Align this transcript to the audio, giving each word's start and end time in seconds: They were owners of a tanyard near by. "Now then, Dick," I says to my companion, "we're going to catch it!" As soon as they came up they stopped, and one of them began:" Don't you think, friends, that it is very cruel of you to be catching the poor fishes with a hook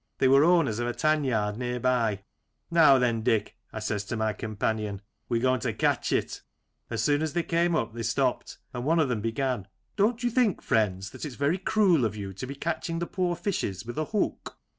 They 0.17 0.27
were 0.27 0.43
owners 0.43 0.79
of 0.79 0.87
a 0.87 0.95
tanyard 0.95 1.57
near 1.57 1.79
by. 1.79 2.23
"Now 2.71 2.97
then, 2.97 3.21
Dick," 3.21 3.55
I 3.71 3.77
says 3.77 4.03
to 4.05 4.17
my 4.17 4.33
companion, 4.33 5.01
"we're 5.29 5.43
going 5.43 5.59
to 5.59 5.73
catch 5.73 6.11
it!" 6.11 6.41
As 6.89 7.03
soon 7.03 7.21
as 7.21 7.33
they 7.33 7.43
came 7.43 7.75
up 7.75 7.93
they 7.93 8.01
stopped, 8.01 8.57
and 8.73 8.83
one 8.83 8.97
of 8.97 9.09
them 9.09 9.21
began:" 9.21 9.67
Don't 9.97 10.23
you 10.23 10.31
think, 10.31 10.59
friends, 10.63 11.11
that 11.11 11.23
it 11.23 11.27
is 11.27 11.35
very 11.35 11.59
cruel 11.59 12.03
of 12.03 12.15
you 12.15 12.33
to 12.33 12.47
be 12.47 12.55
catching 12.55 12.97
the 12.97 13.05
poor 13.05 13.35
fishes 13.35 13.85
with 13.85 13.99
a 13.99 14.05
hook 14.05 14.57